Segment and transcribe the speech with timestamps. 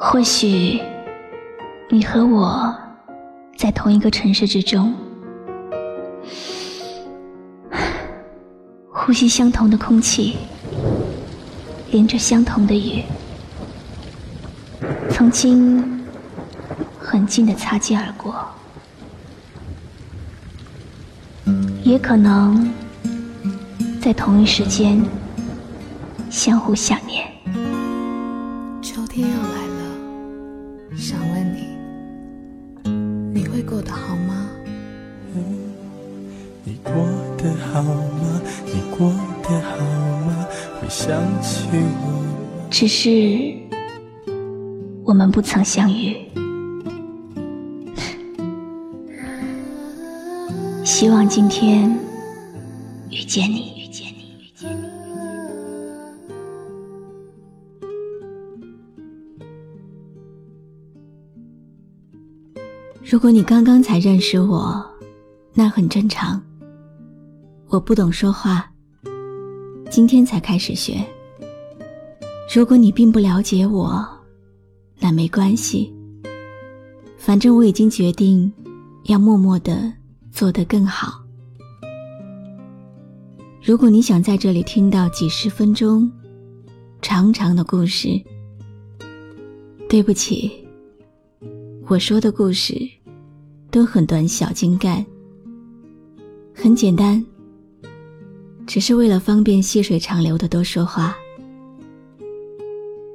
[0.00, 0.80] 或许
[1.90, 2.72] 你和我
[3.56, 4.94] 在同一个城市之中，
[8.92, 10.36] 呼吸相同的空气，
[11.90, 13.02] 淋着相同的雨，
[15.10, 16.06] 曾经
[17.00, 18.36] 很近的擦肩而过，
[21.82, 22.72] 也可能
[24.00, 25.04] 在同一时间
[26.30, 27.37] 相互想念。
[33.52, 34.50] 会过得好吗？
[36.64, 36.92] 你过
[37.38, 38.40] 得好吗？
[38.66, 39.10] 你过
[39.42, 39.76] 得好
[40.26, 40.46] 吗？
[40.80, 42.24] 会想起我吗？
[42.70, 43.54] 只是
[45.04, 46.16] 我们不曾相遇。
[50.84, 51.90] 希望今天
[53.10, 53.77] 遇见你，遇见你，
[63.10, 64.84] 如果你刚刚才认识我，
[65.54, 66.38] 那很正常。
[67.68, 68.70] 我不懂说话，
[69.88, 71.02] 今天才开始学。
[72.54, 74.06] 如果你并不了解我，
[74.98, 75.90] 那没关系。
[77.16, 78.52] 反正我已经决定，
[79.04, 79.90] 要默默的
[80.30, 81.18] 做得更好。
[83.62, 86.12] 如果你想在这里听到几十分钟
[87.00, 88.22] 长长的故事，
[89.88, 90.52] 对不起，
[91.86, 92.78] 我说的故事
[93.70, 95.04] 都很短小精干，
[96.54, 97.24] 很简单，
[98.66, 101.14] 只是为了方便细水长流的多说话。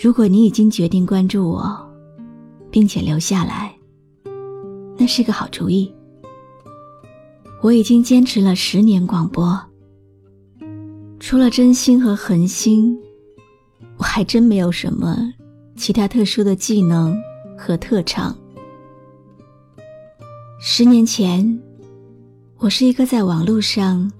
[0.00, 1.76] 如果你已经决定关注我，
[2.70, 3.74] 并且留下来，
[4.96, 5.92] 那是个好主意。
[7.62, 9.60] 我已经坚持了十年广播，
[11.18, 12.96] 除了真心和恒心，
[13.96, 15.16] 我还真没有什么
[15.74, 17.18] 其他特殊的技能
[17.58, 18.36] 和特长。
[20.58, 21.60] 十年前，
[22.56, 24.10] 我是一个在网络上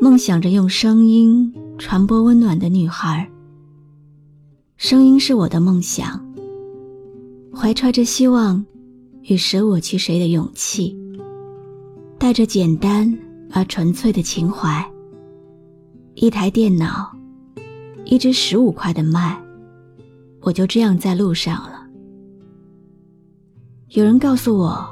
[0.00, 3.28] 梦想着用声音传播温暖的女孩。
[4.76, 6.24] 声音是我的梦想，
[7.52, 8.64] 怀揣着希望
[9.22, 10.96] 与舍我其谁的勇气，
[12.16, 13.12] 带着简单
[13.50, 14.88] 而纯粹的情怀。
[16.14, 17.10] 一台电脑，
[18.04, 19.36] 一支十五块的麦，
[20.42, 21.84] 我就这样在路上了。
[23.88, 24.88] 有人告诉我，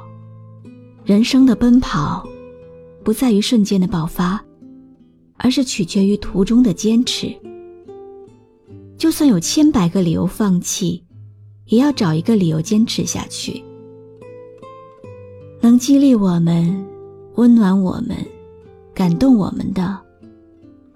[1.09, 2.23] 人生的奔跑，
[3.03, 4.39] 不在于瞬间的爆发，
[5.37, 7.35] 而是取决于途中的坚持。
[8.95, 11.03] 就算有千百个理由放弃，
[11.65, 13.59] 也要找一个理由坚持下去。
[15.61, 16.87] 能激励我们、
[17.37, 18.15] 温暖我们、
[18.93, 19.99] 感动我们的，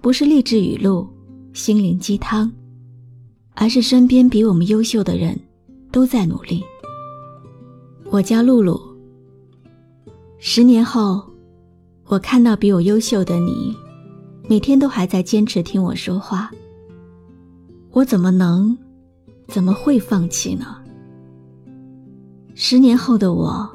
[0.00, 1.08] 不是励志语录、
[1.54, 2.48] 心灵鸡汤，
[3.54, 5.36] 而是身边比我们优秀的人
[5.90, 6.62] 都在努力。
[8.12, 8.93] 我叫露露。
[10.38, 11.22] 十年后，
[12.06, 13.74] 我看到比我优秀的你，
[14.48, 16.50] 每天都还在坚持听我说话。
[17.92, 18.76] 我怎么能，
[19.46, 20.76] 怎么会放弃呢？
[22.54, 23.68] 十年后的我，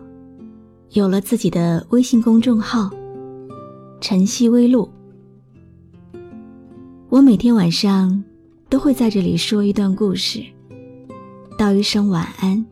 [0.91, 2.89] 有了自己的微信公众号
[3.99, 4.87] “晨曦微露”，
[7.09, 8.23] 我每天晚上
[8.69, 10.43] 都会在这里说一段故事，
[11.57, 12.63] 道一声晚安。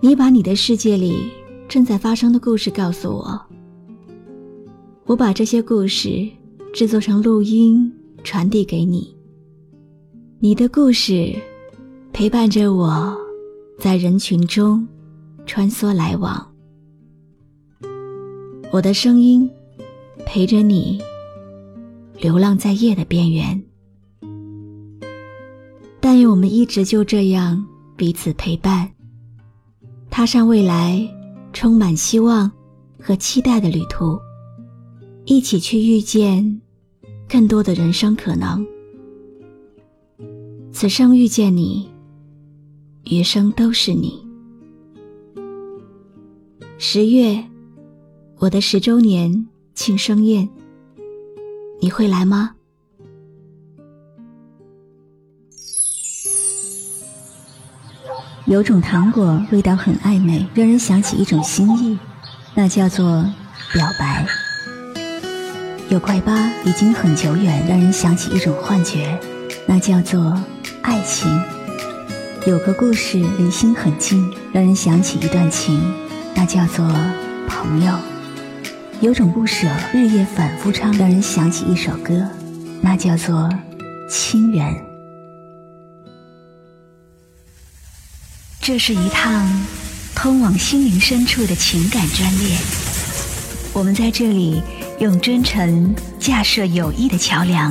[0.00, 1.30] 你把你的世界里
[1.68, 3.40] 正在发生的故事告诉我，
[5.06, 6.28] 我把这些故事
[6.72, 7.92] 制作成录音，
[8.22, 9.14] 传递给你。
[10.38, 11.34] 你的故事
[12.12, 13.16] 陪伴着我，
[13.78, 14.86] 在人群中
[15.46, 16.46] 穿梭来往。
[18.70, 19.50] 我的声音
[20.24, 21.00] 陪着你，
[22.18, 23.60] 流浪在夜的边缘。
[26.00, 27.64] 但愿我们一直就这样
[27.96, 28.88] 彼此陪伴，
[30.10, 31.08] 踏上未来
[31.54, 32.50] 充满希望
[33.00, 34.18] 和期待的旅途，
[35.24, 36.60] 一起去遇见
[37.28, 38.66] 更多的人生可能。
[40.72, 41.88] 此生遇见你，
[43.04, 44.22] 余生都是你。
[46.76, 47.42] 十月，
[48.38, 50.46] 我的十周年庆生宴，
[51.80, 52.53] 你会来吗？
[58.46, 61.98] 有种糖果味道很暧昧，让人想起一种心意，
[62.54, 63.24] 那叫做
[63.72, 64.26] 表白。
[65.88, 69.18] 有块疤已经很久远，让人想起一种幻觉，
[69.66, 70.40] 那叫做。
[70.82, 71.26] 爱情
[72.46, 75.80] 有个故事，离心很近，让人想起一段情，
[76.34, 76.86] 那叫做
[77.48, 77.94] 朋友。
[79.00, 82.22] 有种不舍，日夜反复唱，让人想起一首歌，
[82.82, 83.48] 那叫做
[84.10, 84.93] 亲人。
[88.66, 89.46] 这是一趟
[90.14, 92.56] 通往心灵深处的情感专列。
[93.74, 94.62] 我们在这里
[95.00, 97.70] 用真诚架设友谊的桥梁，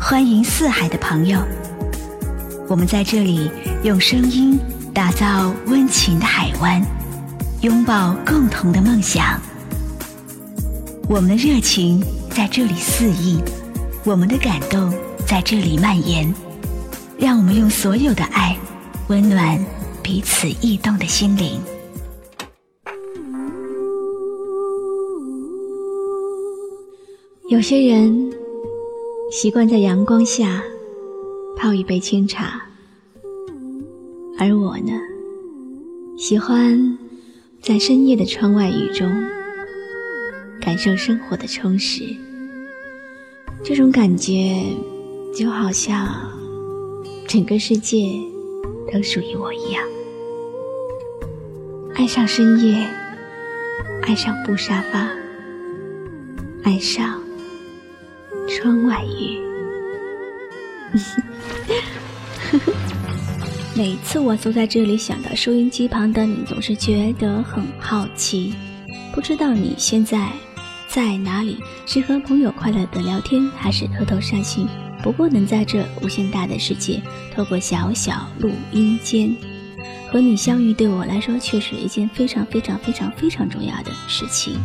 [0.00, 1.40] 欢迎四海的朋友。
[2.68, 3.50] 我们在这里
[3.82, 4.56] 用声音
[4.94, 6.80] 打造温情的海湾，
[7.62, 9.42] 拥抱共同的梦想。
[11.08, 13.42] 我们的热情在这里肆意，
[14.04, 14.94] 我们的感动
[15.26, 16.32] 在这里蔓延。
[17.18, 18.56] 让我们用所有的爱，
[19.08, 19.58] 温暖
[20.10, 21.60] 彼此异动的心灵。
[27.50, 28.32] 有些人
[29.30, 30.64] 习惯在阳光下
[31.58, 32.62] 泡一杯清茶，
[34.38, 34.92] 而我呢，
[36.16, 36.98] 喜欢
[37.60, 39.06] 在深夜的窗外雨中
[40.58, 42.02] 感受生活的充实。
[43.62, 44.64] 这种感觉
[45.34, 46.08] 就好像
[47.26, 47.98] 整个世界
[48.90, 49.84] 都属于我一样。
[51.98, 52.88] 爱上深夜，
[54.02, 55.08] 爱上布沙发，
[56.62, 57.20] 爱上。
[58.48, 59.40] 窗外雨，
[63.76, 68.54] 每次我坐在这里，想到收音机旁的你，总是觉得很好奇。
[69.12, 70.30] 不知道你现在
[70.88, 71.58] 在哪里？
[71.84, 74.68] 是和朋友快乐的聊天，还是偷偷伤心？
[75.02, 77.02] 不过能在这无限大的世界，
[77.34, 79.34] 透过小小录音间
[80.10, 84.58] 和你相遇，对我来说却是一件非常非常非常非常重要的事情。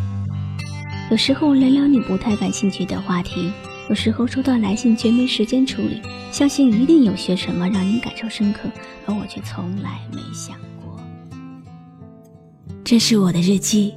[1.10, 3.52] 有时候聊聊你不太感兴趣的话题。
[3.90, 6.00] 有时候收到来信却没时间处理，
[6.32, 8.60] 相信一定有些什么让您感受深刻，
[9.04, 10.98] 而我却从来没想过。
[12.82, 13.92] 这是我的日记，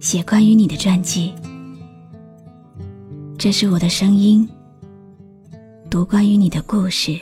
[0.00, 1.34] 写关于你的传记。
[3.36, 4.48] 这是我的声音，
[5.90, 7.20] 读关于你的故事。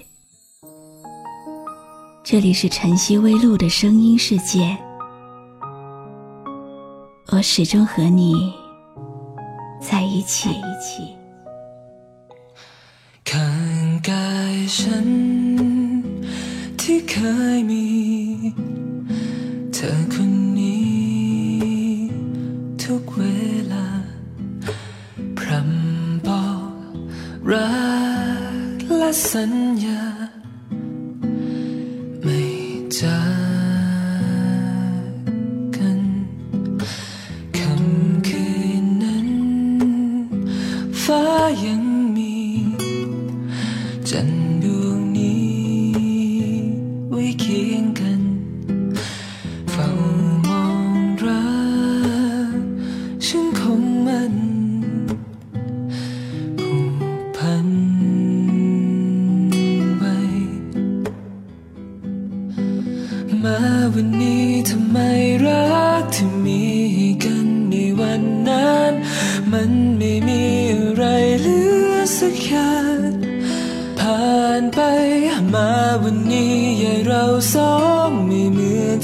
[2.25, 4.77] 这里是晨曦微露的声音世界，
[7.31, 8.53] 我始终和你
[9.81, 10.49] 在一起。
[14.79, 15.09] ฉัน
[16.81, 17.15] ที่เค
[17.57, 17.87] ยมี
[19.73, 22.05] เธอคนนี้
[22.83, 23.23] ทุกเว
[23.73, 23.87] ลา
[25.37, 26.71] พรำบอก
[27.51, 27.71] รั
[28.75, 29.43] กและสั
[29.74, 29.74] ญ
[32.98, 33.55] 在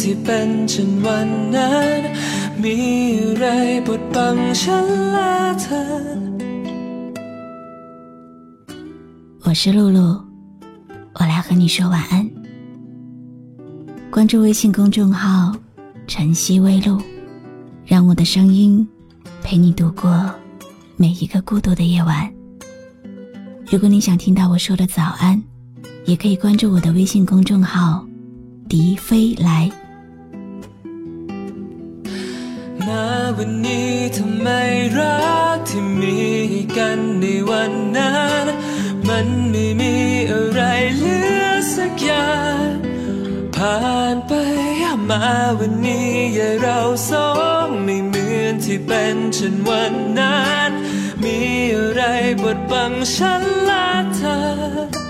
[0.02, 2.02] ที่เป็นเช่นวันนั้น
[2.64, 2.76] มี
[3.20, 3.46] อะไร
[3.88, 5.84] บดบังฉันและเธอ
[9.44, 10.00] 我是露露，
[11.18, 12.14] 我来和你说晚安。
[14.14, 17.02] 关注微信公众号“晨曦微露”，
[17.86, 18.88] 让我的声音
[19.44, 20.06] 陪你度过
[20.96, 22.32] 每一个孤独的夜晚。
[23.72, 25.42] 如果你想听到我说的早安，
[26.06, 29.70] 也可以关注我的微信公众号“迪飞来”。
[33.38, 34.48] วันนี้ทำไม
[34.98, 35.18] รั
[35.56, 36.18] กที่มี
[36.78, 38.46] กันในวันนั้น
[39.10, 39.94] มันไม่มี
[40.32, 40.62] อะไร
[40.98, 42.32] เหลือสักอย่า
[42.64, 42.68] ง
[43.56, 43.78] ผ่า
[44.14, 44.32] นไป
[45.10, 45.28] มา
[45.60, 46.80] วันนี้อย่าเรา
[47.10, 47.30] สอ
[47.66, 50.72] งไม่เหมือนที่เป็นเช่นวันนั้น
[51.23, 51.39] มี
[51.75, 52.03] อะไร
[52.43, 55.02] บดบังฉันและเธอ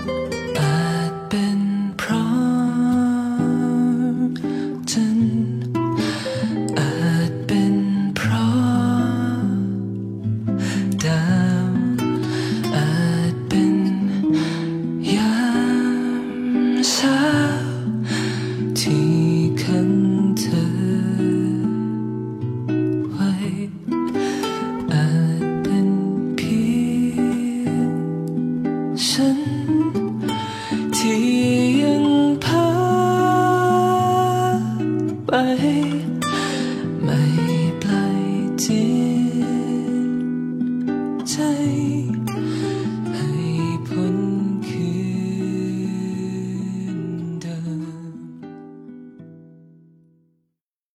[35.45, 35.82] I